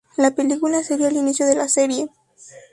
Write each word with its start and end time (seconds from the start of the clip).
La 0.17 0.33
película 0.33 0.81
sería 0.83 1.09
el 1.09 1.17
inicio 1.17 1.45
de 1.45 1.53
la 1.55 1.67
serie. 1.67 2.07